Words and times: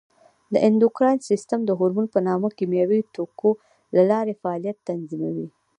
د 0.53 0.55
اندوکراین 0.67 1.19
سیستم 1.29 1.59
د 1.65 1.71
هورمون 1.79 2.07
په 2.13 2.19
نامه 2.27 2.47
کیمیاوي 2.57 2.99
توکو 3.15 3.51
له 3.95 4.03
لارې 4.11 4.39
فعالیت 4.41 4.77
تنظیموي. 4.89 5.47